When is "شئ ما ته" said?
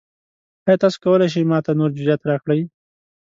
1.33-1.71